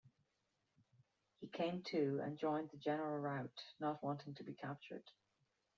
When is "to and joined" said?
1.91-2.71